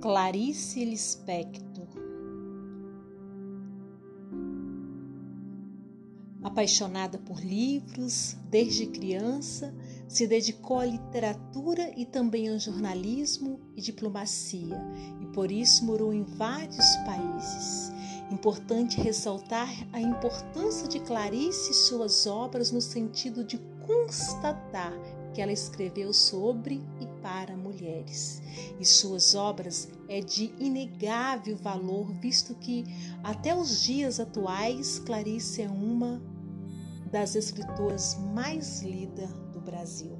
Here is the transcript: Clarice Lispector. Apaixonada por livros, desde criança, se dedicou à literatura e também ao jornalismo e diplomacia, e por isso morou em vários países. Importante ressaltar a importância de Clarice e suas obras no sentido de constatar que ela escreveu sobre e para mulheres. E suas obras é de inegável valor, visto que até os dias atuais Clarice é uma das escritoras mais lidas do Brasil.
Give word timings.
Clarice 0.00 0.82
Lispector. 0.82 1.86
Apaixonada 6.42 7.18
por 7.18 7.38
livros, 7.44 8.34
desde 8.48 8.86
criança, 8.86 9.74
se 10.08 10.26
dedicou 10.26 10.78
à 10.78 10.86
literatura 10.86 11.92
e 11.98 12.06
também 12.06 12.48
ao 12.48 12.58
jornalismo 12.58 13.60
e 13.76 13.82
diplomacia, 13.82 14.80
e 15.20 15.26
por 15.34 15.52
isso 15.52 15.84
morou 15.84 16.14
em 16.14 16.24
vários 16.24 16.96
países. 17.04 17.92
Importante 18.32 18.98
ressaltar 19.02 19.68
a 19.92 20.00
importância 20.00 20.88
de 20.88 20.98
Clarice 21.00 21.72
e 21.72 21.74
suas 21.74 22.26
obras 22.26 22.72
no 22.72 22.80
sentido 22.80 23.44
de 23.44 23.58
constatar 23.86 24.94
que 25.34 25.42
ela 25.42 25.52
escreveu 25.52 26.10
sobre 26.14 26.82
e 27.00 27.06
para 27.22 27.56
mulheres. 27.56 28.42
E 28.78 28.84
suas 28.84 29.34
obras 29.34 29.88
é 30.08 30.20
de 30.20 30.52
inegável 30.58 31.56
valor, 31.56 32.12
visto 32.20 32.54
que 32.54 32.84
até 33.22 33.54
os 33.54 33.82
dias 33.82 34.20
atuais 34.20 34.98
Clarice 35.00 35.62
é 35.62 35.68
uma 35.68 36.22
das 37.10 37.34
escritoras 37.34 38.16
mais 38.32 38.82
lidas 38.82 39.30
do 39.52 39.60
Brasil. 39.60 40.16